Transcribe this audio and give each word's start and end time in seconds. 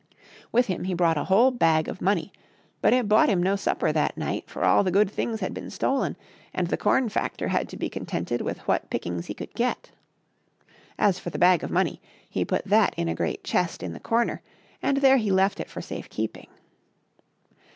With 0.51 0.65
him 0.65 0.85
he 0.85 0.95
brought 0.95 1.19
a 1.19 1.25
whole 1.25 1.51
bag 1.51 1.87
of 1.87 2.01
money; 2.01 2.33
but 2.81 2.91
it 2.91 3.07
bought 3.07 3.29
him 3.29 3.43
no 3.43 3.55
supper 3.55 3.91
that 3.91 4.17
night, 4.17 4.49
for 4.49 4.63
all 4.65 4.83
the 4.83 4.89
good 4.89 5.11
things 5.11 5.41
had 5.41 5.53
been 5.53 5.69
stolen, 5.69 6.17
and 6.55 6.65
the 6.65 6.75
com 6.75 7.07
factor 7.07 7.49
had 7.49 7.69
to 7.69 7.77
be 7.77 7.87
contented 7.87 8.41
with 8.41 8.67
what 8.67 8.89
pick 8.89 9.05
ings 9.05 9.27
he 9.27 9.35
could 9.35 9.53
get. 9.53 9.91
As 10.97 11.19
for 11.19 11.29
the 11.29 11.37
bag 11.37 11.63
of 11.63 11.69
money, 11.69 12.01
he 12.27 12.43
put 12.43 12.65
that 12.65 12.95
in 12.97 13.09
a 13.09 13.13
great 13.13 13.43
chest 13.43 13.83
in 13.83 13.93
the 13.93 13.99
comer, 13.99 14.41
and 14.81 14.97
there 14.97 15.17
he 15.17 15.29
left 15.31 15.59
it 15.59 15.69
for 15.69 15.83
safe 15.83 16.09
keeping. 16.09 16.47